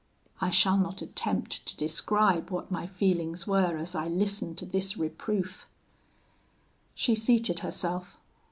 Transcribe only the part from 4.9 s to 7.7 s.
reproof. "She seated